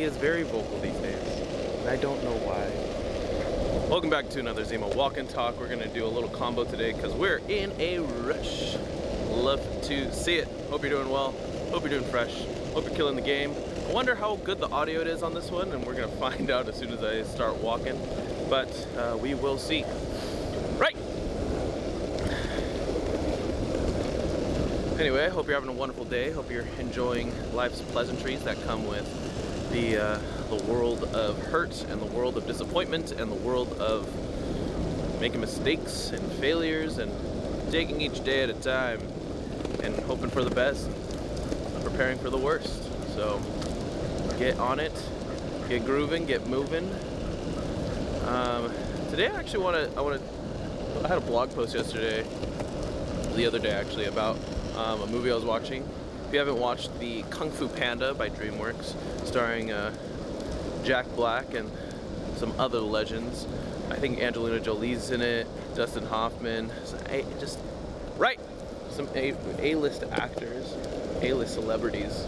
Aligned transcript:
he 0.00 0.06
is 0.06 0.16
very 0.16 0.44
vocal 0.44 0.78
these 0.78 0.96
days. 0.96 1.40
And 1.80 1.90
I 1.90 1.96
don't 1.96 2.24
know 2.24 2.32
why. 2.32 2.64
Welcome 3.90 4.08
back 4.08 4.30
to 4.30 4.40
another 4.40 4.64
Zemo 4.64 4.94
Walk 4.96 5.18
and 5.18 5.28
Talk. 5.28 5.60
We're 5.60 5.68
gonna 5.68 5.88
do 5.88 6.06
a 6.06 6.08
little 6.08 6.30
combo 6.30 6.64
today 6.64 6.94
because 6.94 7.12
we're 7.12 7.42
in 7.48 7.70
a 7.78 7.98
rush. 7.98 8.78
Love 9.28 9.60
to 9.82 10.10
see 10.10 10.36
it. 10.36 10.48
Hope 10.70 10.80
you're 10.84 10.92
doing 10.92 11.10
well. 11.10 11.34
Hope 11.70 11.82
you're 11.82 11.90
doing 11.90 12.10
fresh. 12.10 12.46
Hope 12.72 12.84
you're 12.86 12.94
killing 12.94 13.14
the 13.14 13.20
game. 13.20 13.54
I 13.90 13.92
wonder 13.92 14.14
how 14.14 14.36
good 14.36 14.58
the 14.58 14.70
audio 14.70 15.02
is 15.02 15.22
on 15.22 15.34
this 15.34 15.50
one, 15.50 15.70
and 15.72 15.84
we're 15.84 15.92
gonna 15.92 16.08
find 16.16 16.50
out 16.50 16.66
as 16.66 16.76
soon 16.76 16.94
as 16.94 17.04
I 17.04 17.22
start 17.24 17.58
walking. 17.58 18.00
But 18.48 18.70
uh, 18.96 19.18
we 19.18 19.34
will 19.34 19.58
see. 19.58 19.84
Right. 20.78 20.96
Anyway, 25.00 25.24
I 25.24 25.30
hope 25.30 25.46
you're 25.46 25.54
having 25.54 25.74
a 25.74 25.78
wonderful 25.78 26.04
day. 26.04 26.30
Hope 26.30 26.50
you're 26.50 26.66
enjoying 26.78 27.32
life's 27.54 27.80
pleasantries 27.80 28.44
that 28.44 28.62
come 28.64 28.86
with 28.86 29.06
the 29.72 29.96
uh, 29.96 30.18
the 30.50 30.62
world 30.64 31.04
of 31.14 31.38
hurt 31.38 31.84
and 31.84 32.02
the 32.02 32.06
world 32.14 32.36
of 32.36 32.46
disappointment 32.46 33.12
and 33.12 33.32
the 33.32 33.36
world 33.36 33.72
of 33.80 34.06
making 35.18 35.40
mistakes 35.40 36.10
and 36.10 36.20
failures 36.32 36.98
and 36.98 37.10
taking 37.72 38.02
each 38.02 38.22
day 38.24 38.42
at 38.42 38.50
a 38.50 38.52
time 38.52 39.00
and 39.82 39.98
hoping 40.00 40.28
for 40.28 40.44
the 40.44 40.54
best 40.54 40.86
and 40.86 41.82
preparing 41.82 42.18
for 42.18 42.28
the 42.28 42.36
worst. 42.36 42.82
So 43.14 43.40
get 44.38 44.58
on 44.58 44.78
it, 44.78 44.92
get 45.70 45.86
grooving, 45.86 46.26
get 46.26 46.46
moving. 46.46 46.84
Um, 48.26 48.70
today 49.08 49.28
I 49.28 49.38
actually 49.38 49.64
want 49.64 49.76
to 49.76 49.98
I 49.98 50.02
want 50.02 50.20
to 50.20 51.04
I 51.06 51.08
had 51.08 51.16
a 51.16 51.22
blog 51.22 51.54
post 51.54 51.74
yesterday 51.74 52.22
the 53.34 53.46
other 53.46 53.58
day 53.58 53.70
actually 53.70 54.04
about 54.04 54.36
um, 54.80 55.02
a 55.02 55.06
movie 55.06 55.30
I 55.30 55.34
was 55.34 55.44
watching. 55.44 55.86
If 56.26 56.32
you 56.32 56.38
haven't 56.38 56.58
watched 56.58 56.98
the 57.00 57.22
Kung 57.24 57.50
Fu 57.50 57.68
Panda 57.68 58.14
by 58.14 58.30
DreamWorks, 58.30 58.94
starring 59.26 59.72
uh, 59.72 59.92
Jack 60.84 61.06
Black 61.16 61.52
and 61.54 61.70
some 62.36 62.58
other 62.58 62.80
legends, 62.80 63.46
I 63.90 63.96
think 63.96 64.20
Angelina 64.20 64.60
Jolie's 64.60 65.10
in 65.10 65.20
it, 65.20 65.46
Dustin 65.74 66.06
Hoffman, 66.06 66.70
just 67.38 67.58
right, 68.16 68.40
some 68.90 69.08
A- 69.14 69.34
A-list 69.58 70.04
actors, 70.12 70.74
A-list 71.20 71.54
celebrities, 71.54 72.24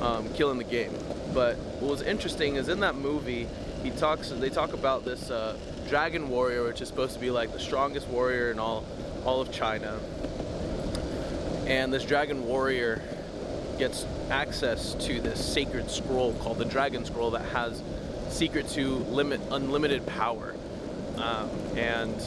um, 0.00 0.32
killing 0.34 0.58
the 0.58 0.64
game. 0.64 0.92
But 1.34 1.56
what 1.80 1.90
was 1.90 2.02
interesting 2.02 2.56
is 2.56 2.68
in 2.68 2.80
that 2.80 2.94
movie, 2.94 3.48
he 3.82 3.90
talks. 3.90 4.28
They 4.28 4.50
talk 4.50 4.74
about 4.74 5.04
this 5.04 5.30
uh, 5.30 5.56
dragon 5.88 6.28
warrior, 6.28 6.64
which 6.64 6.80
is 6.80 6.88
supposed 6.88 7.14
to 7.14 7.20
be 7.20 7.30
like 7.30 7.52
the 7.52 7.60
strongest 7.60 8.06
warrior 8.08 8.50
in 8.50 8.58
all 8.58 8.84
all 9.24 9.40
of 9.40 9.52
China 9.52 9.98
and 11.70 11.92
this 11.92 12.04
dragon 12.04 12.46
warrior 12.46 13.00
gets 13.78 14.04
access 14.28 14.94
to 14.94 15.20
this 15.20 15.42
sacred 15.42 15.88
scroll 15.88 16.34
called 16.34 16.58
the 16.58 16.64
dragon 16.64 17.04
scroll 17.04 17.30
that 17.30 17.44
has 17.52 17.80
secret 18.28 18.68
to 18.68 18.88
limit 18.88 19.40
unlimited 19.52 20.04
power. 20.04 20.52
Um, 21.16 21.48
and 21.76 22.20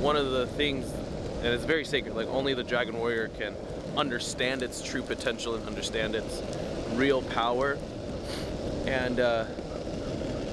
one 0.00 0.16
of 0.16 0.32
the 0.32 0.48
things 0.48 0.92
and 1.36 1.54
it's 1.54 1.64
very 1.64 1.84
sacred 1.84 2.16
like 2.16 2.26
only 2.28 2.52
the 2.52 2.64
dragon 2.64 2.96
warrior 2.96 3.28
can 3.28 3.54
understand 3.96 4.62
its 4.62 4.82
true 4.82 5.02
potential 5.02 5.54
and 5.54 5.64
understand 5.68 6.16
its 6.16 6.42
real 6.94 7.22
power. 7.22 7.78
And 8.86 9.20
uh, 9.20 9.44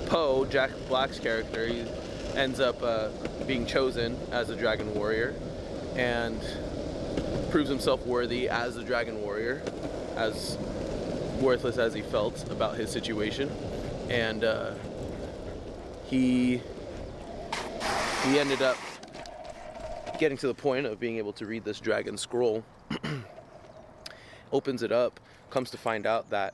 Po 0.05 0.45
jack 0.45 0.69
black's 0.87 1.17
character 1.17 1.65
he 1.65 1.85
ends 2.35 2.59
up 2.59 2.83
uh, 2.83 3.09
being 3.47 3.65
chosen 3.65 4.15
as 4.31 4.51
a 4.51 4.55
dragon 4.55 4.93
warrior. 4.93 5.33
And 5.95 6.39
proves 7.51 7.69
himself 7.69 8.05
worthy 8.05 8.49
as 8.49 8.77
a 8.77 8.83
dragon 8.83 9.21
warrior, 9.21 9.61
as 10.15 10.57
worthless 11.39 11.77
as 11.77 11.93
he 11.93 12.01
felt 12.01 12.49
about 12.49 12.77
his 12.77 12.89
situation, 12.89 13.51
and 14.09 14.43
uh, 14.43 14.71
he 16.05 16.61
he 18.23 18.39
ended 18.39 18.61
up 18.61 18.77
getting 20.17 20.37
to 20.37 20.47
the 20.47 20.53
point 20.53 20.85
of 20.85 20.99
being 20.99 21.17
able 21.17 21.33
to 21.33 21.45
read 21.45 21.65
this 21.65 21.79
dragon 21.79 22.17
scroll. 22.17 22.63
opens 24.51 24.83
it 24.83 24.91
up, 24.91 25.19
comes 25.49 25.71
to 25.71 25.77
find 25.77 26.05
out 26.05 26.29
that 26.29 26.53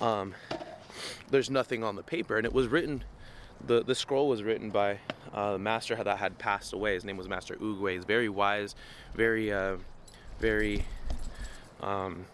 um, 0.00 0.34
there's 1.30 1.50
nothing 1.50 1.82
on 1.82 1.96
the 1.96 2.02
paper, 2.02 2.36
and 2.36 2.46
it 2.46 2.52
was 2.52 2.68
written. 2.68 3.04
The, 3.66 3.82
the 3.82 3.94
scroll 3.94 4.28
was 4.28 4.42
written 4.42 4.70
by 4.70 4.98
uh, 5.32 5.52
the 5.52 5.58
master 5.58 5.96
that 6.02 6.18
had 6.18 6.38
passed 6.38 6.72
away. 6.72 6.94
His 6.94 7.04
name 7.04 7.16
was 7.16 7.28
Master 7.28 7.56
Oogway. 7.56 7.94
He's 7.94 8.04
very 8.04 8.28
wise, 8.28 8.74
very 9.14 9.52
uh, 9.52 9.76
very 10.38 10.84
um, 11.82 12.26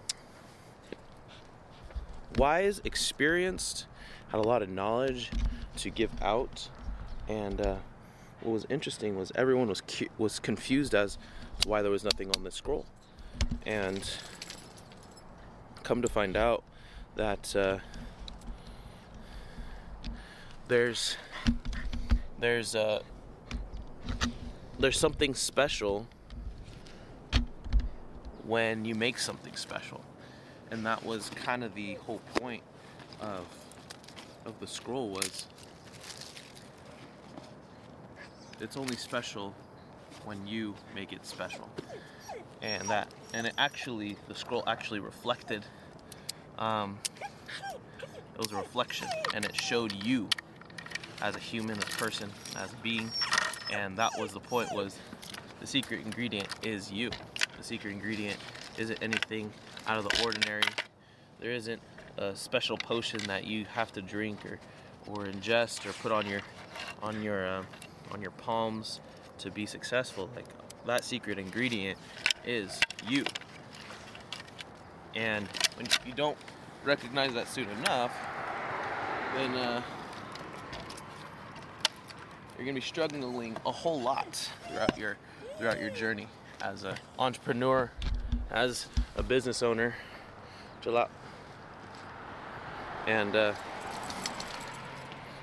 wise, 2.36 2.80
experienced, 2.84 3.86
had 4.28 4.38
a 4.38 4.42
lot 4.42 4.62
of 4.62 4.68
knowledge 4.68 5.30
to 5.76 5.90
give 5.90 6.10
out, 6.22 6.68
and 7.28 7.60
uh, 7.60 7.76
what 8.40 8.52
was 8.52 8.66
interesting 8.68 9.16
was 9.16 9.32
everyone 9.34 9.68
was 9.68 9.80
cu- 9.80 10.08
was 10.18 10.38
confused 10.38 10.94
as 10.94 11.18
to 11.60 11.68
why 11.68 11.82
there 11.82 11.90
was 11.90 12.04
nothing 12.04 12.30
on 12.36 12.44
this 12.44 12.54
scroll, 12.54 12.86
and 13.66 14.10
come 15.82 16.02
to 16.02 16.08
find 16.08 16.36
out 16.36 16.62
that 17.16 17.54
uh, 17.56 17.78
there's 20.68 21.16
there's 22.38 22.74
uh, 22.74 23.00
there's 24.78 24.98
something 24.98 25.34
special 25.34 26.06
when 28.50 28.84
you 28.84 28.96
make 28.96 29.16
something 29.16 29.54
special. 29.54 30.04
And 30.72 30.84
that 30.84 31.04
was 31.04 31.30
kind 31.30 31.62
of 31.62 31.72
the 31.76 31.94
whole 31.94 32.20
point 32.34 32.64
of 33.20 33.46
of 34.44 34.58
the 34.58 34.66
scroll 34.66 35.10
was 35.10 35.46
it's 38.58 38.76
only 38.76 38.96
special 38.96 39.54
when 40.24 40.48
you 40.48 40.74
make 40.96 41.12
it 41.12 41.24
special. 41.24 41.68
And 42.60 42.88
that 42.88 43.06
and 43.32 43.46
it 43.46 43.54
actually 43.56 44.16
the 44.26 44.34
scroll 44.34 44.64
actually 44.66 44.98
reflected 44.98 45.64
um, 46.58 46.98
it 48.34 48.38
was 48.38 48.50
a 48.50 48.56
reflection 48.56 49.06
and 49.32 49.44
it 49.44 49.54
showed 49.54 49.92
you 49.92 50.28
as 51.22 51.36
a 51.36 51.38
human, 51.38 51.78
as 51.78 51.84
a 51.84 51.96
person, 51.98 52.28
as 52.56 52.72
a 52.72 52.76
being. 52.82 53.12
And 53.70 53.96
that 53.98 54.10
was 54.18 54.32
the 54.32 54.40
point 54.40 54.72
was 54.72 54.98
the 55.60 55.68
secret 55.68 56.00
ingredient 56.04 56.48
is 56.64 56.90
you 56.90 57.10
the 57.60 57.66
secret 57.66 57.92
ingredient 57.92 58.38
isn't 58.78 59.02
anything 59.02 59.52
out 59.86 59.98
of 59.98 60.08
the 60.08 60.24
ordinary. 60.24 60.62
There 61.40 61.50
isn't 61.50 61.80
a 62.16 62.34
special 62.34 62.78
potion 62.78 63.20
that 63.26 63.44
you 63.44 63.66
have 63.66 63.92
to 63.92 64.02
drink 64.02 64.46
or, 64.46 64.58
or 65.06 65.26
ingest 65.26 65.84
or 65.84 65.92
put 65.92 66.10
on 66.10 66.26
your 66.26 66.40
on 67.02 67.22
your 67.22 67.46
uh, 67.46 67.62
on 68.12 68.22
your 68.22 68.30
palms 68.30 69.00
to 69.38 69.50
be 69.50 69.66
successful. 69.66 70.30
Like 70.34 70.46
that 70.86 71.04
secret 71.04 71.38
ingredient 71.38 71.98
is 72.46 72.80
you. 73.06 73.24
And 75.14 75.46
when 75.74 75.86
you 76.06 76.14
don't 76.14 76.38
recognize 76.82 77.34
that 77.34 77.46
soon 77.46 77.68
enough, 77.68 78.12
then 79.34 79.54
uh, 79.54 79.82
you're 82.56 82.64
gonna 82.64 82.74
be 82.74 82.80
struggling 82.80 83.54
a 83.66 83.72
whole 83.72 84.00
lot 84.00 84.50
throughout 84.66 84.96
your 84.96 85.18
throughout 85.58 85.78
your 85.78 85.90
journey 85.90 86.26
as 86.62 86.84
an 86.84 86.94
entrepreneur, 87.18 87.90
as 88.50 88.86
a 89.16 89.22
business 89.22 89.62
owner. 89.62 89.94
Out. 90.86 91.10
And 93.06 93.36
uh, 93.36 93.52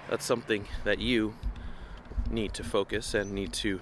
that's 0.10 0.26
something 0.26 0.68
that 0.84 1.00
you 1.00 1.36
need 2.30 2.54
to 2.56 2.64
focus 2.64 3.14
and 3.14 3.32
need 3.32 3.54
to 3.54 3.80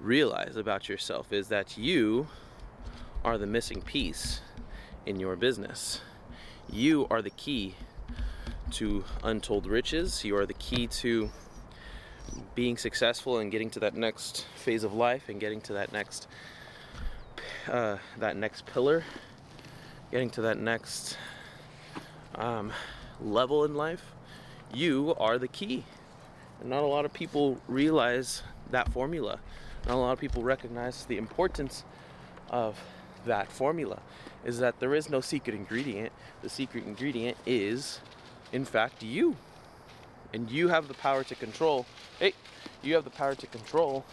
realize 0.00 0.56
about 0.56 0.88
yourself 0.88 1.32
is 1.32 1.48
that 1.48 1.76
you 1.76 2.28
are 3.24 3.36
the 3.36 3.46
missing 3.46 3.82
piece 3.82 4.40
in 5.04 5.18
your 5.18 5.36
business. 5.36 6.00
You 6.70 7.06
are 7.10 7.20
the 7.20 7.30
key 7.30 7.74
to 8.72 9.04
untold 9.24 9.66
riches. 9.66 10.24
You 10.24 10.36
are 10.36 10.46
the 10.46 10.54
key 10.54 10.86
to 10.86 11.30
being 12.54 12.76
successful 12.76 13.38
and 13.38 13.50
getting 13.50 13.70
to 13.70 13.80
that 13.80 13.94
next 13.94 14.46
phase 14.56 14.84
of 14.84 14.92
life 14.92 15.28
and 15.28 15.40
getting 15.40 15.60
to 15.62 15.72
that 15.74 15.92
next 15.92 16.26
uh, 17.68 17.98
that 18.18 18.36
next 18.36 18.66
pillar, 18.66 19.04
getting 20.10 20.30
to 20.30 20.42
that 20.42 20.58
next 20.58 21.16
um, 22.34 22.72
level 23.20 23.64
in 23.64 23.74
life, 23.74 24.12
you 24.72 25.14
are 25.18 25.38
the 25.38 25.48
key. 25.48 25.84
And 26.60 26.70
not 26.70 26.82
a 26.82 26.86
lot 26.86 27.04
of 27.04 27.12
people 27.12 27.60
realize 27.68 28.42
that 28.70 28.92
formula. 28.92 29.40
Not 29.86 29.94
a 29.94 29.98
lot 29.98 30.12
of 30.12 30.18
people 30.18 30.42
recognize 30.42 31.04
the 31.04 31.16
importance 31.16 31.84
of 32.50 32.78
that 33.26 33.50
formula. 33.50 34.00
Is 34.44 34.58
that 34.58 34.80
there 34.80 34.94
is 34.94 35.10
no 35.10 35.20
secret 35.20 35.54
ingredient. 35.54 36.12
The 36.42 36.48
secret 36.48 36.84
ingredient 36.84 37.36
is, 37.46 38.00
in 38.52 38.64
fact, 38.64 39.02
you. 39.02 39.36
And 40.32 40.50
you 40.50 40.68
have 40.68 40.88
the 40.88 40.94
power 40.94 41.24
to 41.24 41.34
control. 41.34 41.86
Hey, 42.18 42.34
you 42.82 42.94
have 42.94 43.04
the 43.04 43.10
power 43.10 43.34
to 43.34 43.46
control 43.46 44.04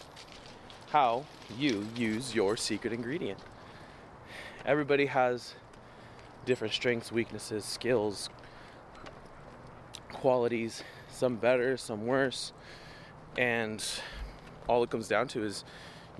how 0.90 1.24
you 1.56 1.86
use 1.94 2.34
your 2.34 2.56
secret 2.56 2.92
ingredient. 2.92 3.38
Everybody 4.64 5.06
has 5.06 5.54
different 6.44 6.74
strengths, 6.74 7.12
weaknesses, 7.12 7.64
skills, 7.64 8.30
qualities, 10.12 10.82
some 11.08 11.36
better, 11.36 11.76
some 11.76 12.06
worse. 12.06 12.52
And 13.36 13.84
all 14.66 14.82
it 14.82 14.90
comes 14.90 15.08
down 15.08 15.28
to 15.28 15.44
is 15.44 15.64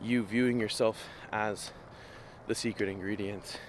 you 0.00 0.22
viewing 0.22 0.60
yourself 0.60 1.04
as 1.32 1.72
the 2.46 2.54
secret 2.54 2.88
ingredient. 2.88 3.60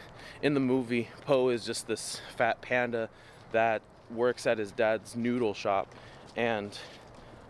In 0.42 0.54
the 0.54 0.60
movie, 0.60 1.10
Po 1.26 1.50
is 1.50 1.66
just 1.66 1.88
this 1.88 2.22
fat 2.38 2.62
panda 2.62 3.10
that 3.52 3.82
works 4.12 4.46
at 4.48 4.58
his 4.58 4.72
dad's 4.72 5.16
noodle 5.16 5.54
shop, 5.54 5.94
and 6.40 6.80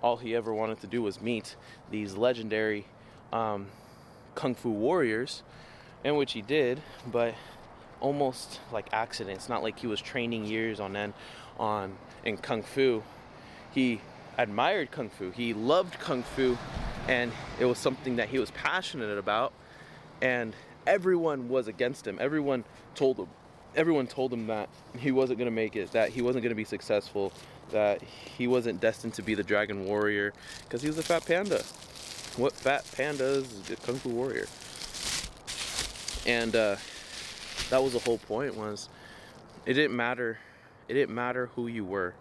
all 0.02 0.18
he 0.18 0.36
ever 0.36 0.52
wanted 0.52 0.82
to 0.82 0.88
do 0.88 1.04
was 1.04 1.22
meet 1.22 1.56
these 1.92 2.16
legendary 2.16 2.86
um, 3.32 3.68
kung 4.34 4.56
fu 4.56 4.72
warriors, 4.72 5.44
in 6.04 6.16
which 6.16 6.32
he 6.34 6.42
did, 6.42 6.82
but 7.12 7.36
almost 8.00 8.60
like 8.74 8.88
accident. 8.92 9.38
It's 9.38 9.48
not 9.48 9.62
like 9.62 9.78
he 9.78 9.86
was 9.86 10.02
training 10.02 10.46
years 10.46 10.80
on 10.80 10.96
end 10.96 11.14
on 11.60 11.98
in 12.26 12.38
kung 12.38 12.64
fu. 12.64 13.04
He 13.72 14.02
admired 14.40 14.90
kung 14.90 15.12
fu. 15.12 15.30
He 15.30 15.54
loved 15.54 16.00
kung 16.00 16.24
fu, 16.24 16.58
and 17.08 17.32
it 17.60 17.66
was 17.66 17.78
something 17.78 18.16
that 18.16 18.30
he 18.30 18.40
was 18.40 18.50
passionate 18.52 19.20
about. 19.20 19.54
And 20.20 20.56
everyone 20.88 21.48
was 21.48 21.68
against 21.68 22.08
him. 22.08 22.18
Everyone 22.20 22.64
told 22.96 23.20
him. 23.20 23.28
Everyone 23.76 24.08
told 24.08 24.34
him 24.34 24.48
that 24.48 24.68
he 24.98 25.12
wasn't 25.12 25.38
going 25.38 25.46
to 25.46 25.56
make 25.56 25.76
it, 25.76 25.92
that 25.92 26.10
he 26.10 26.24
wasn't 26.24 26.42
going 26.42 26.50
to 26.50 26.56
be 26.56 26.64
successful, 26.64 27.32
that 27.72 28.02
he 28.02 28.48
wasn't 28.48 28.80
destined 28.80 29.14
to 29.16 29.22
be 29.22 29.36
the 29.36 29.44
dragon 29.44 29.86
warrior 29.86 30.34
because 30.64 30.82
he 30.82 30.88
was 30.88 30.98
a 30.98 31.04
fat 31.04 31.26
panda. 31.26 31.64
What 32.38 32.54
fat 32.54 32.86
panda 32.96 33.26
is 33.26 33.70
a 33.70 33.76
kung 33.76 33.96
fu 33.96 34.10
warrior? 34.10 34.48
And 36.26 36.56
uh, 36.56 36.76
that 37.70 37.84
was 37.84 37.94
the 37.94 38.00
whole 38.00 38.18
point. 38.18 38.56
Was 38.56 38.90
it 39.66 39.74
didn't 39.74 39.96
matter. 39.96 40.40
It 40.88 40.94
didn't 40.94 41.14
matter 41.14 41.48
who 41.56 41.68
you 41.68 41.86
were, 41.86 42.16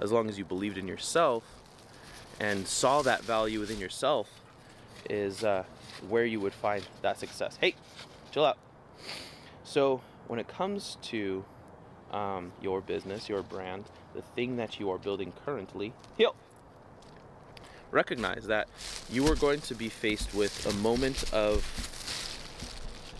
as 0.00 0.10
long 0.10 0.28
as 0.28 0.38
you 0.38 0.44
believed 0.44 0.76
in 0.76 0.88
yourself 0.88 1.44
and 2.40 2.66
saw 2.66 3.02
that 3.02 3.22
value 3.22 3.60
within 3.60 3.78
yourself. 3.78 4.28
Is 5.08 5.44
uh, 5.44 5.64
where 6.08 6.24
you 6.24 6.40
would 6.40 6.52
find 6.52 6.84
that 7.02 7.18
success. 7.18 7.56
Hey, 7.60 7.74
chill 8.32 8.44
out. 8.44 8.58
So 9.64 10.02
when 10.26 10.38
it 10.38 10.48
comes 10.48 10.98
to 11.02 11.44
um, 12.12 12.52
your 12.60 12.80
business, 12.80 13.28
your 13.28 13.42
brand, 13.42 13.84
the 14.14 14.22
thing 14.22 14.56
that 14.56 14.80
you 14.80 14.90
are 14.90 14.98
building 14.98 15.32
currently, 15.44 15.92
heal. 16.16 16.34
Recognize 17.90 18.46
that 18.46 18.68
you 19.10 19.26
are 19.30 19.34
going 19.34 19.60
to 19.62 19.74
be 19.74 19.88
faced 19.88 20.34
with 20.34 20.66
a 20.66 20.74
moment 20.74 21.32
of 21.32 21.64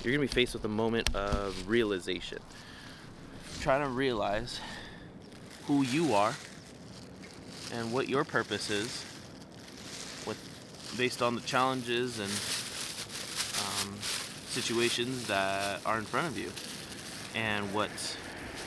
you're 0.03 0.17
going 0.17 0.27
to 0.27 0.33
be 0.33 0.41
faced 0.41 0.55
with 0.55 0.65
a 0.65 0.69
moment 0.69 1.15
of 1.15 1.69
realization. 1.69 2.39
Trying 3.61 3.83
to 3.83 3.89
realize 3.89 4.61
who 5.67 5.83
you 5.83 6.15
are 6.15 6.35
and 7.75 7.93
what 7.93 8.09
your 8.09 8.25
purpose 8.25 8.71
is 8.71 9.05
with 10.27 10.39
based 10.97 11.21
on 11.21 11.35
the 11.35 11.41
challenges 11.41 12.21
and 12.21 12.31
um, 13.61 13.95
situations 14.47 15.27
that 15.27 15.81
are 15.85 15.99
in 15.99 16.05
front 16.05 16.29
of 16.29 16.39
you. 16.39 16.51
And 17.35 17.75
what 17.75 17.91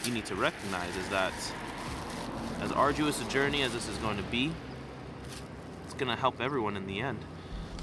you 0.06 0.14
need 0.14 0.26
to 0.26 0.36
recognize 0.36 0.96
is 0.96 1.08
that 1.10 1.34
as 2.62 2.72
arduous 2.72 3.22
a 3.22 3.30
journey 3.30 3.62
as 3.64 3.74
this 3.74 3.88
is 3.88 3.98
going 3.98 4.18
to 4.18 4.24
be, 4.24 4.52
it's 5.86 5.94
going 5.94 6.10
to 6.10 6.16
help 6.16 6.42
everyone 6.42 6.76
in 6.76 6.88
the 6.88 7.00
end. 7.00 7.20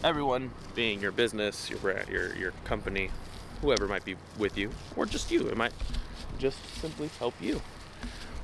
Everyone 0.04 0.52
being 0.74 1.00
your 1.00 1.12
business, 1.12 1.68
your 1.68 1.78
brand, 1.80 2.08
your 2.08 2.34
your 2.36 2.52
company, 2.64 3.10
whoever 3.60 3.88
might 3.88 4.04
be 4.04 4.16
with 4.38 4.56
you, 4.56 4.70
or 4.96 5.06
just 5.06 5.30
you. 5.30 5.48
It 5.48 5.56
might 5.56 5.72
just 6.38 6.58
simply 6.76 7.10
help 7.18 7.34
you, 7.40 7.60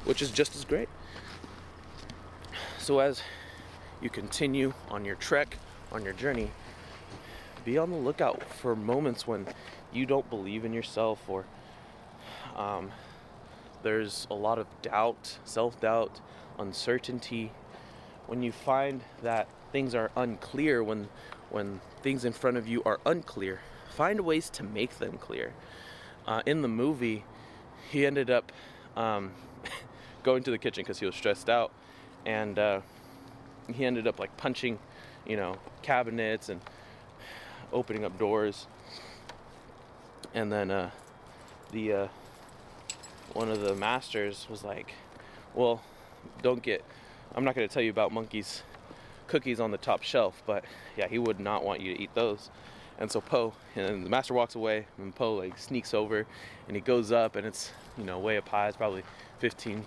which 0.05 0.21
is 0.21 0.31
just 0.31 0.57
as 0.57 0.65
great. 0.65 0.89
So 2.79 2.99
as 2.99 3.23
you 4.01 4.11
continue 4.11 4.75
on 4.91 5.05
your 5.05 5.15
trek, 5.15 5.59
on 5.93 6.05
your 6.05 6.13
journey, 6.13 6.51
be 7.65 7.79
on 7.79 7.91
the 7.91 7.97
lookout 7.97 8.43
for 8.43 8.75
moments 8.75 9.27
when 9.27 9.47
you 9.93 10.07
don't 10.07 10.29
believe 10.29 10.65
in 10.65 10.73
yourself 10.73 11.21
or 11.29 11.45
um, 12.57 12.91
there's 13.85 14.27
a 14.31 14.35
lot 14.35 14.59
of 14.59 14.67
doubt, 14.83 15.39
self 15.45 15.81
doubt, 15.81 16.21
uncertainty. 16.59 17.53
When 18.27 18.43
you 18.43 18.51
find 18.51 19.03
that 19.23 19.47
things 19.71 19.95
are 19.95 20.11
unclear, 20.17 20.83
when, 20.83 21.09
when 21.51 21.81
things 22.03 22.25
in 22.25 22.33
front 22.33 22.57
of 22.57 22.67
you 22.67 22.83
are 22.85 22.99
unclear, 23.07 23.61
find 23.91 24.21
ways 24.23 24.51
to 24.51 24.63
make 24.65 24.99
them 24.99 25.19
clear. 25.19 25.53
Uh, 26.27 26.41
in 26.47 26.63
the 26.63 26.69
movie, 26.69 27.25
he 27.91 28.07
ended 28.07 28.31
up 28.31 28.51
um, 28.97 29.33
going 30.23 30.43
to 30.43 30.51
the 30.51 30.59
kitchen 30.59 30.83
because 30.83 30.99
he 30.99 31.07
was 31.07 31.15
stressed 31.15 31.51
out, 31.51 31.71
and 32.25 32.59
uh, 32.59 32.81
he 33.73 33.85
ended 33.85 34.07
up 34.07 34.19
like 34.19 34.35
punching, 34.39 34.79
you 35.27 35.37
know, 35.37 35.57
cabinets 35.83 36.49
and 36.49 36.63
opening 37.73 38.07
up 38.07 38.19
doors. 38.19 38.67
And 40.33 40.51
then 40.51 40.71
uh, 40.71 40.91
the 41.71 41.93
uh, 41.93 42.09
one 43.33 43.51
of 43.51 43.61
the 43.61 43.75
masters 43.75 44.47
was 44.51 44.63
like, 44.63 44.95
"Well, 45.55 45.83
don't 46.43 46.63
get. 46.63 46.85
I'm 47.35 47.45
not 47.45 47.55
going 47.55 47.67
to 47.67 47.73
tell 47.73 47.83
you 47.83 47.91
about 47.91 48.13
monkeys." 48.13 48.63
cookies 49.27 49.59
on 49.59 49.71
the 49.71 49.79
top 49.79 50.03
shelf 50.03 50.43
but 50.47 50.67
yeah 50.99 51.09
he 51.09 51.19
would 51.19 51.41
not 51.41 51.65
want 51.65 51.81
you 51.81 51.95
to 51.95 52.01
eat 52.01 52.15
those 52.15 52.51
and 52.99 53.11
so 53.11 53.21
Po, 53.21 53.53
and 53.75 54.05
the 54.05 54.11
master 54.11 54.35
walks 54.35 54.55
away, 54.55 54.87
and 54.99 55.15
Po 55.15 55.35
like 55.35 55.59
sneaks 55.59 55.95
over, 55.95 56.27
and 56.67 56.77
he 56.77 56.81
goes 56.81 57.11
up, 57.11 57.37
and 57.37 57.47
it's 57.47 57.73
you 57.99 58.05
know 58.05 58.19
way 58.19 58.37
up 58.37 58.49
high. 58.49 58.69
It's 58.69 58.77
probably 58.77 59.03
15, 59.41 59.85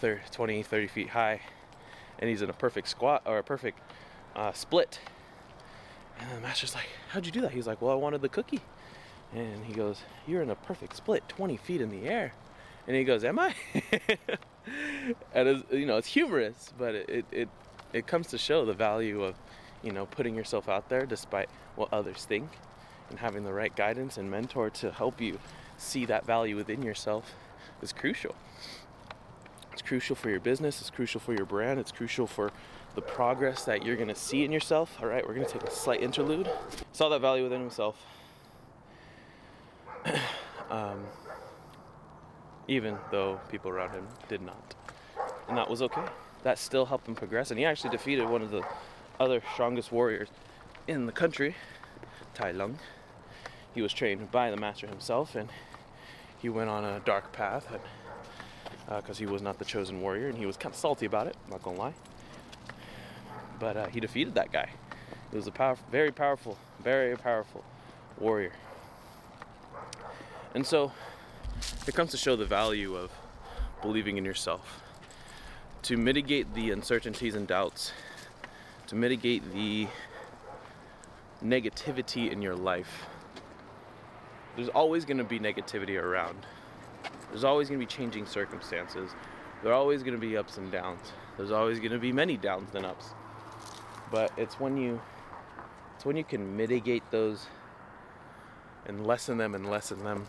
30, 0.00 0.20
20, 0.30 0.62
30 0.62 0.86
feet 0.86 1.08
high, 1.10 1.40
and 2.18 2.30
he's 2.30 2.42
in 2.42 2.50
a 2.50 2.54
perfect 2.54 2.88
squat 2.88 3.22
or 3.24 3.38
a 3.38 3.42
perfect 3.42 3.80
uh, 4.36 4.52
split. 4.52 5.00
And 6.20 6.30
the 6.30 6.40
master's 6.40 6.74
like, 6.74 6.88
"How'd 7.10 7.26
you 7.26 7.32
do 7.32 7.40
that?" 7.40 7.50
He's 7.50 7.66
like, 7.66 7.82
"Well, 7.82 7.92
I 7.92 7.96
wanted 7.96 8.22
the 8.22 8.28
cookie." 8.28 8.60
And 9.34 9.64
he 9.64 9.72
goes, 9.72 10.02
"You're 10.26 10.42
in 10.42 10.50
a 10.50 10.54
perfect 10.54 10.96
split, 10.96 11.28
20 11.28 11.56
feet 11.56 11.80
in 11.80 11.90
the 11.90 12.08
air." 12.08 12.34
And 12.86 12.96
he 12.96 13.04
goes, 13.04 13.24
"Am 13.24 13.38
I?" 13.38 13.54
and 15.34 15.48
it's, 15.48 15.62
you 15.72 15.86
know, 15.86 15.96
it's 15.96 16.08
humorous, 16.08 16.72
but 16.78 16.94
it, 16.94 17.08
it 17.08 17.24
it 17.32 17.48
it 17.92 18.06
comes 18.06 18.26
to 18.28 18.38
show 18.38 18.64
the 18.64 18.74
value 18.74 19.22
of 19.22 19.34
you 19.82 19.92
know 19.92 20.06
putting 20.06 20.34
yourself 20.34 20.68
out 20.68 20.88
there 20.88 21.06
despite 21.06 21.48
what 21.76 21.92
others 21.92 22.24
think 22.24 22.48
and 23.10 23.18
having 23.18 23.44
the 23.44 23.52
right 23.52 23.74
guidance 23.76 24.16
and 24.18 24.30
mentor 24.30 24.70
to 24.70 24.90
help 24.90 25.20
you 25.20 25.38
see 25.76 26.04
that 26.06 26.26
value 26.26 26.56
within 26.56 26.82
yourself 26.82 27.34
is 27.82 27.92
crucial. 27.92 28.34
It's 29.72 29.82
crucial 29.82 30.16
for 30.16 30.30
your 30.30 30.40
business, 30.40 30.80
it's 30.80 30.90
crucial 30.90 31.20
for 31.20 31.34
your 31.34 31.46
brand, 31.46 31.80
it's 31.80 31.92
crucial 31.92 32.26
for 32.26 32.52
the 32.94 33.02
progress 33.02 33.64
that 33.64 33.84
you're 33.84 33.96
gonna 33.96 34.14
see 34.14 34.44
in 34.44 34.52
yourself. 34.52 34.96
All 35.02 35.08
right, 35.08 35.26
we're 35.26 35.34
gonna 35.34 35.48
take 35.48 35.64
a 35.64 35.70
slight 35.70 36.00
interlude. 36.00 36.48
Saw 36.92 37.08
that 37.08 37.20
value 37.20 37.42
within 37.42 37.60
himself. 37.60 37.96
um, 40.70 41.04
even 42.68 42.96
though 43.10 43.40
people 43.50 43.70
around 43.70 43.90
him 43.90 44.06
did 44.28 44.42
not. 44.42 44.74
And 45.48 45.56
that 45.56 45.68
was 45.68 45.82
okay. 45.82 46.04
That 46.42 46.58
still 46.58 46.86
helped 46.86 47.08
him 47.08 47.14
progress. 47.14 47.50
And 47.50 47.58
he 47.58 47.64
actually 47.64 47.90
defeated 47.90 48.28
one 48.28 48.42
of 48.42 48.50
the 48.50 48.62
other 49.20 49.42
strongest 49.52 49.92
warriors 49.92 50.28
in 50.86 51.06
the 51.06 51.12
country, 51.12 51.54
Tai 52.34 52.52
Lung. 52.52 52.78
He 53.74 53.82
was 53.82 53.92
trained 53.92 54.30
by 54.30 54.50
the 54.50 54.56
master 54.56 54.86
himself, 54.86 55.34
and 55.34 55.48
he 56.40 56.48
went 56.48 56.70
on 56.70 56.84
a 56.84 57.00
dark 57.00 57.32
path 57.32 57.66
because 58.86 59.16
uh, 59.16 59.18
he 59.18 59.26
was 59.26 59.42
not 59.42 59.58
the 59.58 59.64
chosen 59.64 60.00
warrior, 60.00 60.28
and 60.28 60.38
he 60.38 60.46
was 60.46 60.56
kind 60.56 60.72
of 60.72 60.78
salty 60.78 61.06
about 61.06 61.26
it. 61.26 61.36
Not 61.50 61.62
gonna 61.62 61.78
lie, 61.78 61.94
but 63.58 63.76
uh, 63.76 63.86
he 63.86 64.00
defeated 64.00 64.34
that 64.34 64.52
guy. 64.52 64.68
He 65.30 65.36
was 65.36 65.46
a 65.46 65.50
powerful, 65.50 65.84
very 65.90 66.12
powerful, 66.12 66.58
very 66.80 67.16
powerful 67.16 67.64
warrior. 68.18 68.52
And 70.54 70.64
so, 70.64 70.92
it 71.86 71.94
comes 71.94 72.10
to 72.10 72.16
show 72.16 72.36
the 72.36 72.46
value 72.46 72.94
of 72.96 73.10
believing 73.82 74.16
in 74.16 74.24
yourself 74.24 74.80
to 75.82 75.98
mitigate 75.98 76.54
the 76.54 76.70
uncertainties 76.70 77.34
and 77.34 77.46
doubts 77.46 77.92
to 78.86 78.94
mitigate 78.94 79.42
the 79.52 79.86
negativity 81.44 82.30
in 82.30 82.40
your 82.40 82.54
life. 82.54 83.06
There's 84.56 84.68
always 84.70 85.04
going 85.04 85.18
to 85.18 85.24
be 85.24 85.38
negativity 85.38 86.00
around. 86.00 86.46
There's 87.30 87.44
always 87.44 87.68
going 87.68 87.80
to 87.80 87.86
be 87.86 87.90
changing 87.90 88.26
circumstances. 88.26 89.10
There 89.62 89.72
are 89.72 89.74
always 89.74 90.02
going 90.02 90.14
to 90.14 90.20
be 90.20 90.36
ups 90.36 90.56
and 90.56 90.70
downs. 90.70 91.12
There's 91.36 91.50
always 91.50 91.80
going 91.80 91.92
to 91.92 91.98
be 91.98 92.12
many 92.12 92.36
downs 92.36 92.70
than 92.70 92.84
ups. 92.84 93.08
But 94.10 94.32
it's 94.36 94.60
when 94.60 94.76
you 94.76 95.00
it's 95.96 96.04
when 96.04 96.16
you 96.16 96.24
can 96.24 96.56
mitigate 96.56 97.02
those 97.10 97.46
and 98.86 99.06
lessen 99.06 99.38
them 99.38 99.54
and 99.54 99.70
lessen 99.70 100.02
them 100.04 100.28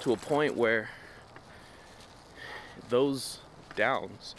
to 0.00 0.12
a 0.12 0.16
point 0.16 0.56
where 0.56 0.88
those 2.88 3.38
downs 3.76 4.34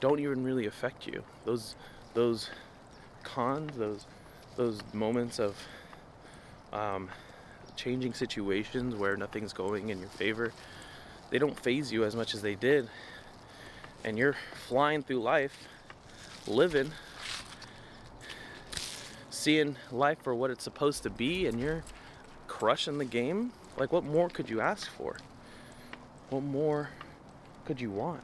don't 0.00 0.20
even 0.20 0.42
really 0.42 0.66
affect 0.66 1.06
you. 1.06 1.22
Those 1.44 1.76
those 2.14 2.50
cons, 3.22 3.76
those 3.76 4.06
those 4.56 4.80
moments 4.92 5.38
of 5.38 5.56
um, 6.72 7.08
changing 7.76 8.14
situations 8.14 8.94
where 8.94 9.16
nothing's 9.16 9.52
going 9.52 9.90
in 9.90 9.98
your 10.00 10.08
favor, 10.08 10.52
they 11.30 11.38
don't 11.38 11.58
phase 11.58 11.92
you 11.92 12.04
as 12.04 12.16
much 12.16 12.34
as 12.34 12.42
they 12.42 12.54
did 12.54 12.88
and 14.04 14.18
you're 14.18 14.36
flying 14.66 15.02
through 15.02 15.20
life, 15.20 15.68
living, 16.46 16.92
seeing 19.30 19.76
life 19.90 20.18
for 20.22 20.34
what 20.34 20.50
it's 20.50 20.64
supposed 20.64 21.02
to 21.02 21.10
be, 21.10 21.46
and 21.46 21.60
you're 21.60 21.82
crushing 22.46 22.98
the 22.98 23.04
game, 23.04 23.52
like 23.76 23.92
what 23.92 24.04
more 24.04 24.28
could 24.28 24.48
you 24.48 24.60
ask 24.60 24.90
for? 24.90 25.16
What 26.30 26.42
more 26.42 26.90
could 27.64 27.80
you 27.80 27.90
want? 27.90 28.22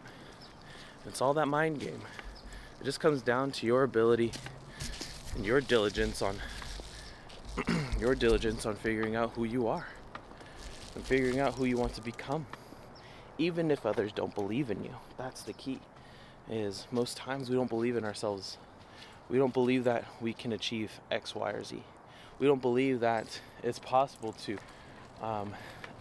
It's 1.06 1.20
all 1.20 1.34
that 1.34 1.46
mind 1.46 1.80
game. 1.80 2.00
It 2.80 2.84
just 2.84 3.00
comes 3.00 3.22
down 3.22 3.52
to 3.52 3.66
your 3.66 3.84
ability 3.84 4.32
and 5.34 5.46
your 5.46 5.60
diligence 5.60 6.22
on 6.22 6.36
your 8.00 8.14
diligence 8.14 8.66
on 8.66 8.76
figuring 8.76 9.16
out 9.16 9.32
who 9.32 9.44
you 9.44 9.66
are 9.66 9.86
and 10.94 11.04
figuring 11.04 11.38
out 11.38 11.54
who 11.54 11.64
you 11.64 11.76
want 11.76 11.94
to 11.94 12.02
become. 12.02 12.46
Even 13.38 13.70
if 13.70 13.84
others 13.84 14.12
don't 14.12 14.34
believe 14.34 14.70
in 14.70 14.82
you. 14.82 14.94
That's 15.16 15.42
the 15.42 15.52
key. 15.52 15.80
Is 16.50 16.86
most 16.90 17.16
times 17.16 17.50
we 17.50 17.56
don't 17.56 17.68
believe 17.68 17.96
in 17.96 18.04
ourselves. 18.04 18.56
We 19.28 19.38
don't 19.38 19.52
believe 19.52 19.84
that 19.84 20.04
we 20.20 20.32
can 20.32 20.52
achieve 20.52 21.00
X, 21.10 21.34
Y, 21.34 21.50
or 21.50 21.64
Z. 21.64 21.82
We 22.38 22.46
don't 22.46 22.62
believe 22.62 23.00
that 23.00 23.40
it's 23.62 23.78
possible 23.78 24.32
to 24.44 24.58
um, 25.22 25.52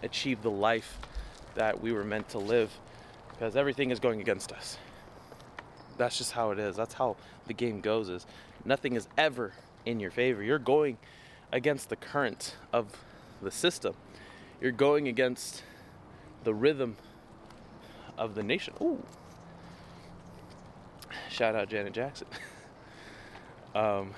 achieve 0.02 0.42
the 0.42 0.50
life 0.50 0.98
that 1.54 1.80
we 1.80 1.92
were 1.92 2.04
meant 2.04 2.28
to 2.30 2.38
live 2.38 2.70
because 3.30 3.56
everything 3.56 3.90
is 3.90 4.00
going 4.00 4.20
against 4.20 4.52
us. 4.52 4.78
That's 5.98 6.18
just 6.18 6.32
how 6.32 6.50
it 6.50 6.58
is. 6.58 6.76
That's 6.76 6.94
how 6.94 7.16
the 7.46 7.54
game 7.54 7.80
goes 7.80 8.08
is 8.08 8.26
nothing 8.64 8.94
is 8.94 9.08
ever 9.16 9.52
in 9.84 10.00
your 10.00 10.10
favor. 10.10 10.42
You're 10.42 10.58
going 10.58 10.98
against 11.52 11.88
the 11.88 11.96
current 11.96 12.56
of 12.72 12.92
the 13.42 13.50
system. 13.50 13.94
You're 14.60 14.72
going 14.72 15.08
against 15.08 15.62
the 16.44 16.54
rhythm 16.54 16.96
of 18.18 18.34
the 18.34 18.42
nation. 18.42 18.74
Ooh. 18.80 19.02
Shout 21.30 21.54
out 21.54 21.68
Janet 21.68 21.92
Jackson. 21.92 22.26
um, 23.74 24.14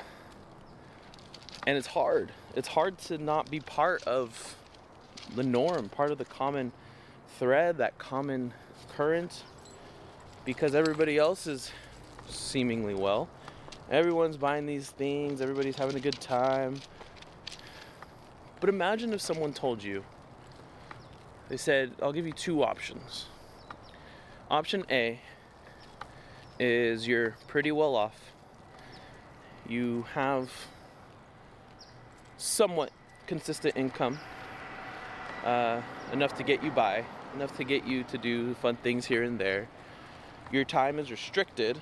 and 1.66 1.76
it's 1.76 1.88
hard. 1.88 2.32
It's 2.54 2.68
hard 2.68 2.98
to 2.98 3.18
not 3.18 3.50
be 3.50 3.60
part 3.60 4.02
of 4.04 4.56
the 5.34 5.42
norm, 5.42 5.88
part 5.88 6.10
of 6.10 6.18
the 6.18 6.24
common 6.24 6.72
thread, 7.38 7.78
that 7.78 7.98
common 7.98 8.52
current, 8.96 9.44
because 10.44 10.74
everybody 10.74 11.18
else 11.18 11.46
is 11.46 11.70
seemingly 12.28 12.94
well. 12.94 13.28
Everyone's 13.90 14.36
buying 14.36 14.66
these 14.66 14.90
things, 14.90 15.40
everybody's 15.40 15.76
having 15.76 15.96
a 15.96 16.00
good 16.00 16.20
time. 16.20 16.80
But 18.60 18.68
imagine 18.68 19.12
if 19.12 19.20
someone 19.20 19.52
told 19.52 19.82
you, 19.82 20.04
they 21.48 21.56
said, 21.56 21.92
I'll 22.02 22.12
give 22.12 22.26
you 22.26 22.32
two 22.32 22.62
options. 22.62 23.26
Option 24.50 24.84
A 24.90 25.20
is 26.58 27.06
you're 27.06 27.36
pretty 27.46 27.72
well 27.72 27.94
off. 27.94 28.32
You 29.66 30.04
have 30.14 30.50
somewhat 32.36 32.90
consistent 33.26 33.76
income, 33.76 34.18
uh, 35.44 35.80
enough 36.12 36.36
to 36.36 36.42
get 36.42 36.62
you 36.62 36.70
by, 36.70 37.04
enough 37.34 37.56
to 37.56 37.64
get 37.64 37.84
you 37.86 38.04
to 38.04 38.18
do 38.18 38.54
fun 38.54 38.76
things 38.76 39.06
here 39.06 39.22
and 39.22 39.38
there. 39.38 39.68
Your 40.50 40.64
time 40.64 40.98
is 40.98 41.10
restricted. 41.10 41.80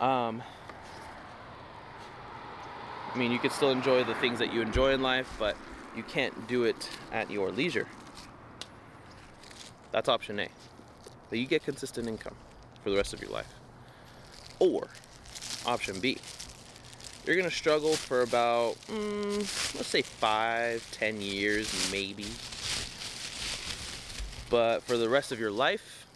Um, 0.00 0.42
I 3.14 3.18
mean, 3.18 3.32
you 3.32 3.38
can 3.38 3.50
still 3.50 3.70
enjoy 3.70 4.04
the 4.04 4.14
things 4.16 4.38
that 4.40 4.52
you 4.52 4.60
enjoy 4.60 4.92
in 4.92 5.00
life, 5.00 5.34
but 5.38 5.56
you 5.96 6.02
can't 6.02 6.46
do 6.48 6.64
it 6.64 6.90
at 7.12 7.30
your 7.30 7.50
leisure. 7.50 7.88
That's 9.92 10.08
option 10.08 10.38
A. 10.40 10.48
That 11.30 11.38
you 11.38 11.46
get 11.46 11.64
consistent 11.64 12.06
income 12.08 12.34
for 12.84 12.90
the 12.90 12.96
rest 12.96 13.14
of 13.14 13.20
your 13.22 13.30
life. 13.30 13.48
Or 14.58 14.88
option 15.64 15.98
B, 16.00 16.18
you're 17.26 17.36
gonna 17.36 17.50
struggle 17.50 17.94
for 17.94 18.22
about, 18.22 18.76
mm, 18.86 19.38
let's 19.74 19.88
say 19.88 20.02
five, 20.02 20.88
ten 20.92 21.20
years, 21.20 21.90
maybe. 21.90 22.26
But 24.48 24.82
for 24.84 24.96
the 24.96 25.08
rest 25.08 25.32
of 25.32 25.40
your 25.40 25.50
life, 25.50 26.06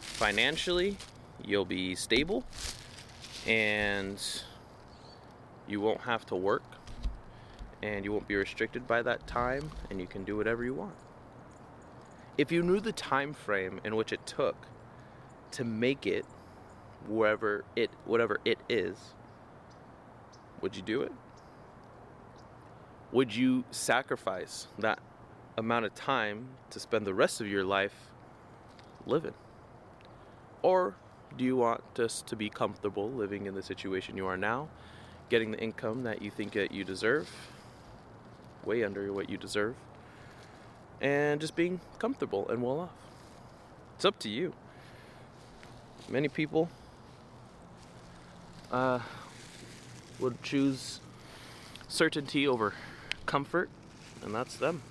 financially, 0.00 0.96
you'll 1.44 1.64
be 1.64 1.94
stable 1.94 2.44
and 3.46 4.20
you 5.68 5.80
won't 5.80 6.00
have 6.00 6.26
to 6.26 6.36
work 6.36 6.64
and 7.82 8.04
you 8.04 8.12
won't 8.12 8.26
be 8.26 8.34
restricted 8.34 8.86
by 8.86 9.02
that 9.02 9.26
time 9.26 9.70
and 9.90 10.00
you 10.00 10.06
can 10.06 10.24
do 10.24 10.36
whatever 10.36 10.64
you 10.64 10.74
want. 10.74 10.94
If 12.36 12.50
you 12.50 12.62
knew 12.62 12.80
the 12.80 12.92
time 12.92 13.34
frame 13.34 13.80
in 13.84 13.94
which 13.94 14.12
it 14.12 14.26
took 14.26 14.66
to 15.52 15.64
make 15.64 16.06
it 16.06 16.24
wherever 17.06 17.64
it 17.76 17.90
whatever 18.04 18.40
it 18.44 18.58
is, 18.68 18.96
would 20.64 20.74
you 20.74 20.82
do 20.82 21.02
it? 21.02 21.12
Would 23.12 23.36
you 23.36 23.64
sacrifice 23.70 24.66
that 24.78 24.98
amount 25.58 25.84
of 25.84 25.94
time 25.94 26.48
to 26.70 26.80
spend 26.80 27.06
the 27.06 27.12
rest 27.12 27.42
of 27.42 27.46
your 27.46 27.64
life 27.64 27.92
living? 29.04 29.34
Or 30.62 30.94
do 31.36 31.44
you 31.44 31.54
want 31.54 31.82
just 31.94 32.26
to 32.28 32.34
be 32.34 32.48
comfortable 32.48 33.10
living 33.10 33.44
in 33.44 33.54
the 33.54 33.62
situation 33.62 34.16
you 34.16 34.26
are 34.26 34.38
now 34.38 34.68
getting 35.28 35.50
the 35.50 35.58
income 35.58 36.04
that 36.04 36.22
you 36.22 36.30
think 36.30 36.54
that 36.54 36.72
you 36.72 36.82
deserve, 36.82 37.28
way 38.64 38.84
under 38.84 39.12
what 39.12 39.28
you 39.28 39.36
deserve, 39.36 39.74
and 41.02 41.42
just 41.42 41.54
being 41.54 41.78
comfortable 41.98 42.48
and 42.48 42.62
well 42.62 42.80
off. 42.80 42.90
It's 43.96 44.06
up 44.06 44.18
to 44.20 44.30
you. 44.30 44.54
Many 46.08 46.28
people 46.28 46.70
uh, 48.72 49.00
would 50.24 50.42
choose 50.42 51.00
certainty 51.86 52.48
over 52.48 52.74
comfort, 53.26 53.70
and 54.22 54.34
that's 54.34 54.56
them. 54.56 54.82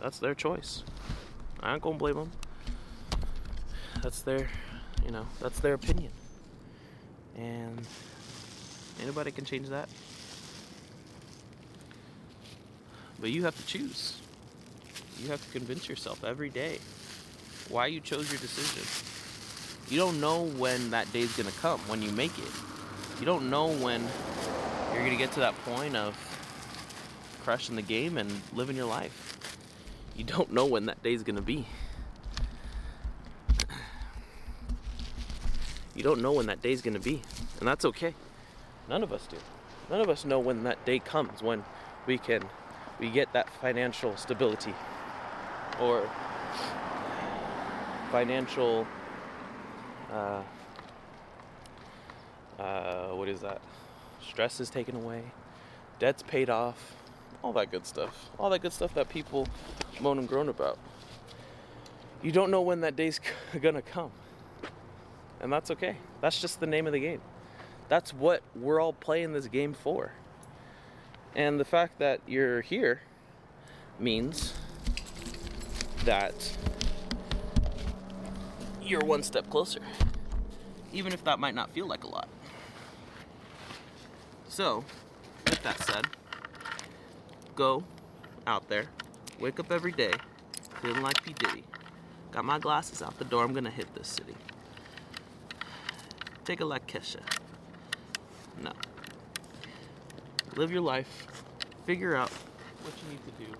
That's 0.00 0.18
their 0.18 0.34
choice. 0.34 0.82
I 1.60 1.74
ain't 1.74 1.82
gonna 1.82 1.96
blame 1.96 2.16
them. 2.16 2.32
That's 4.02 4.22
their, 4.22 4.48
you 5.04 5.12
know, 5.12 5.26
that's 5.40 5.60
their 5.60 5.74
opinion. 5.74 6.10
And 7.36 7.86
Anybody 9.02 9.32
can 9.32 9.44
change 9.44 9.68
that. 9.68 9.88
But 13.20 13.30
you 13.30 13.44
have 13.44 13.56
to 13.56 13.66
choose. 13.66 14.20
You 15.18 15.28
have 15.28 15.44
to 15.44 15.52
convince 15.52 15.88
yourself 15.88 16.24
every 16.24 16.50
day 16.50 16.78
why 17.68 17.86
you 17.86 18.00
chose 18.00 18.30
your 18.30 18.40
decision. 18.40 18.82
You 19.88 19.98
don't 19.98 20.20
know 20.20 20.44
when 20.44 20.90
that 20.90 21.12
day's 21.12 21.36
gonna 21.36 21.50
come, 21.60 21.80
when 21.80 22.02
you 22.02 22.10
make 22.12 22.36
it. 22.38 22.50
You 23.18 23.26
don't 23.26 23.50
know 23.50 23.68
when 23.68 24.06
you're 24.92 25.04
gonna 25.04 25.16
get 25.16 25.32
to 25.32 25.40
that 25.40 25.54
point 25.64 25.96
of 25.96 26.16
crushing 27.42 27.76
the 27.76 27.82
game 27.82 28.18
and 28.18 28.30
living 28.52 28.76
your 28.76 28.86
life. 28.86 29.38
You 30.16 30.24
don't 30.24 30.52
know 30.52 30.66
when 30.66 30.86
that 30.86 31.02
day's 31.02 31.22
gonna 31.22 31.42
be. 31.42 31.66
You 35.94 36.02
don't 36.02 36.22
know 36.22 36.32
when 36.32 36.46
that 36.46 36.62
day's 36.62 36.82
gonna 36.82 36.98
be, 36.98 37.22
and 37.58 37.68
that's 37.68 37.84
okay. 37.84 38.14
None 38.88 39.02
of 39.02 39.12
us 39.12 39.26
do. 39.26 39.36
None 39.90 40.00
of 40.00 40.08
us 40.08 40.24
know 40.24 40.38
when 40.38 40.64
that 40.64 40.84
day 40.84 40.98
comes 40.98 41.42
when 41.42 41.64
we 42.06 42.18
can 42.18 42.42
we 42.98 43.10
get 43.10 43.32
that 43.32 43.50
financial 43.60 44.16
stability 44.16 44.74
or 45.80 46.08
financial 48.10 48.86
uh, 50.12 50.42
uh, 52.58 53.08
what 53.08 53.28
is 53.28 53.40
that? 53.40 53.60
Stress 54.28 54.60
is 54.60 54.70
taken 54.70 54.96
away, 54.96 55.22
debts 55.98 56.22
paid 56.22 56.48
off, 56.48 56.94
all 57.42 57.52
that 57.54 57.70
good 57.70 57.84
stuff. 57.84 58.30
All 58.38 58.50
that 58.50 58.60
good 58.60 58.72
stuff 58.72 58.94
that 58.94 59.08
people 59.08 59.48
moan 60.00 60.18
and 60.18 60.28
groan 60.28 60.48
about. 60.48 60.78
You 62.22 62.30
don't 62.30 62.50
know 62.50 62.62
when 62.62 62.80
that 62.82 62.94
day's 62.94 63.20
gonna 63.60 63.82
come. 63.82 64.12
And 65.40 65.52
that's 65.52 65.70
okay. 65.72 65.96
That's 66.20 66.40
just 66.40 66.60
the 66.60 66.66
name 66.66 66.86
of 66.86 66.92
the 66.92 67.00
game. 67.00 67.20
That's 67.88 68.14
what 68.14 68.42
we're 68.54 68.80
all 68.80 68.92
playing 68.92 69.32
this 69.32 69.48
game 69.48 69.74
for. 69.74 70.12
And 71.34 71.58
the 71.58 71.64
fact 71.64 71.98
that 71.98 72.20
you're 72.26 72.60
here 72.60 73.02
means 73.98 74.54
that 76.04 76.56
you're 78.82 79.00
one 79.00 79.22
step 79.22 79.50
closer, 79.50 79.80
even 80.92 81.12
if 81.12 81.24
that 81.24 81.38
might 81.38 81.54
not 81.54 81.70
feel 81.70 81.86
like 81.86 82.04
a 82.04 82.08
lot. 82.08 82.28
So, 84.52 84.84
with 85.46 85.62
that 85.62 85.82
said, 85.82 86.06
go 87.54 87.82
out 88.46 88.68
there, 88.68 88.84
wake 89.40 89.58
up 89.58 89.72
every 89.72 89.92
day, 89.92 90.12
feeling 90.82 91.00
like 91.00 91.24
P. 91.24 91.32
Diddy. 91.32 91.64
Got 92.32 92.44
my 92.44 92.58
glasses 92.58 93.00
out 93.00 93.18
the 93.18 93.24
door, 93.24 93.44
I'm 93.44 93.54
gonna 93.54 93.70
hit 93.70 93.94
this 93.94 94.08
city. 94.08 94.34
Take 96.44 96.60
a 96.60 96.66
like 96.66 96.86
Kesha. 96.86 97.22
No. 98.62 98.72
Live 100.54 100.70
your 100.70 100.82
life. 100.82 101.26
Figure 101.86 102.14
out 102.14 102.28
what 102.82 102.92
you 103.02 103.08
need 103.08 103.24
to 103.24 103.46
do 103.46 103.58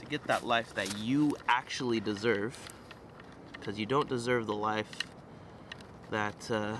to 0.00 0.06
get 0.10 0.22
that 0.24 0.44
life 0.44 0.74
that 0.74 0.98
you 0.98 1.34
actually 1.48 2.00
deserve. 2.00 2.58
because 3.54 3.78
you 3.78 3.86
don't 3.86 4.10
deserve 4.10 4.46
the 4.46 4.54
life 4.54 4.98
that 6.10 6.50
uh, 6.50 6.76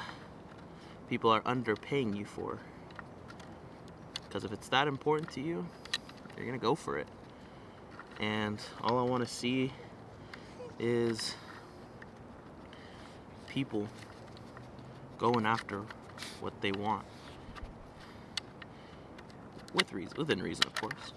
people 1.09 1.31
are 1.31 1.41
underpaying 1.41 2.15
you 2.15 2.27
for. 2.27 2.59
Because 4.35 4.45
if 4.45 4.53
it's 4.53 4.69
that 4.71 4.89
important 4.89 5.31
to 5.35 5.41
you, 5.41 5.65
you're 6.37 6.45
gonna 6.45 6.59
go 6.59 6.75
for 6.75 6.99
it. 6.99 7.07
And 8.19 8.61
all 8.83 8.99
I 8.99 9.03
want 9.03 9.23
to 9.23 9.33
see 9.33 9.73
is 10.81 11.37
people 13.47 13.89
going 15.19 15.47
after 15.47 15.83
what 16.41 16.53
they 16.61 16.73
want. 16.73 17.05
With 19.73 19.93
reason, 19.93 20.15
within 20.17 20.43
reason, 20.43 20.65
of 20.67 20.75
course. 20.81 21.13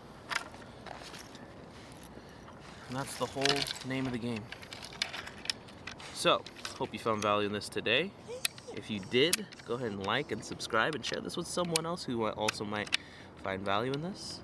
And 2.87 2.97
that's 2.97 3.15
the 3.15 3.25
whole 3.25 3.43
name 3.87 4.05
of 4.05 4.11
the 4.11 4.19
game. 4.19 4.43
So, 6.13 6.43
hope 6.77 6.93
you 6.93 6.99
found 6.99 7.23
value 7.23 7.47
in 7.47 7.53
this 7.53 7.67
today. 7.67 8.11
If 8.77 8.91
you 8.91 8.99
did, 9.09 9.47
go 9.67 9.73
ahead 9.73 9.89
and 9.89 10.05
like 10.05 10.31
and 10.31 10.43
subscribe 10.43 10.93
and 10.93 11.03
share 11.03 11.19
this 11.19 11.35
with 11.35 11.47
someone 11.47 11.87
else 11.87 12.03
who 12.03 12.27
also 12.27 12.63
might 12.63 12.95
find 13.43 13.65
value 13.65 13.91
in 13.91 14.03
this. 14.03 14.39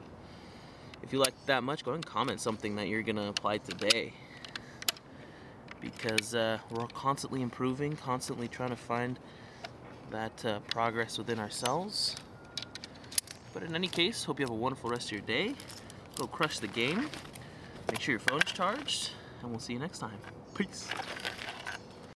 If 1.03 1.13
you 1.13 1.19
like 1.19 1.35
that 1.45 1.63
much, 1.63 1.85
go 1.85 1.91
ahead 1.91 2.03
and 2.03 2.05
comment 2.05 2.41
something 2.41 2.75
that 2.77 2.87
you're 2.87 3.03
going 3.03 3.17
to 3.17 3.27
apply 3.27 3.59
today. 3.59 4.13
Because 5.79 6.33
uh, 6.33 6.57
we're 6.71 6.87
constantly 6.87 7.43
improving, 7.43 7.95
constantly 7.95 8.47
trying 8.47 8.69
to 8.69 8.75
find 8.75 9.19
that 10.09 10.43
uh, 10.43 10.59
progress 10.61 11.19
within 11.19 11.39
ourselves. 11.39 12.15
But 13.53 13.61
in 13.61 13.75
any 13.75 13.87
case, 13.87 14.23
hope 14.23 14.39
you 14.39 14.45
have 14.45 14.51
a 14.51 14.55
wonderful 14.55 14.89
rest 14.89 15.07
of 15.07 15.11
your 15.11 15.21
day. 15.21 15.53
Go 16.15 16.25
crush 16.25 16.57
the 16.57 16.67
game. 16.67 17.07
Make 17.91 17.99
sure 17.99 18.13
your 18.13 18.19
phone's 18.19 18.45
charged, 18.45 19.11
and 19.41 19.51
we'll 19.51 19.59
see 19.59 19.73
you 19.73 19.79
next 19.79 19.99
time. 19.99 20.17
Peace. 20.55 20.87